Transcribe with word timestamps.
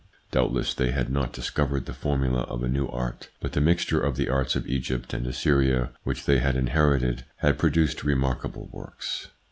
Doubtless 0.31 0.73
they 0.73 0.89
had 0.89 1.11
not 1.11 1.31
discovered 1.31 1.85
the 1.85 1.93
formula 1.93 2.39
of 2.41 2.63
a 2.63 2.67
new 2.67 2.87
art, 2.87 3.29
but 3.39 3.51
the 3.53 3.61
mixture 3.61 4.01
of 4.01 4.15
the 4.15 4.29
arts 4.29 4.55
of 4.55 4.65
Egypt 4.65 5.13
and 5.13 5.27
Assyria 5.27 5.91
which 6.01 6.25
they 6.25 6.39
had 6.39 6.55
inherited 6.55 7.25
had 7.43 7.59
produced 7.59 8.03
remarkable 8.03 8.67
works. 8.71 9.27